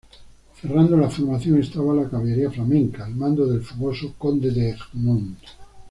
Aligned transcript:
Cerrando 0.59 0.97
la 0.97 1.11
formación 1.11 1.59
estaba 1.59 1.93
la 1.93 2.09
caballería 2.09 2.49
flamenca, 2.49 3.05
al 3.05 3.15
mando 3.15 3.45
del 3.45 3.61
fogoso 3.61 4.15
Conde 4.17 4.49
de 4.49 4.69
Egmont. 4.71 5.37